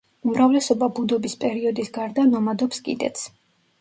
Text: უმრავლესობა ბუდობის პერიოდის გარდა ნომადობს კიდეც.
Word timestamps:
უმრავლესობა 0.27 0.87
ბუდობის 0.99 1.37
პერიოდის 1.43 1.93
გარდა 1.99 2.25
ნომადობს 2.33 2.83
კიდეც. 2.89 3.27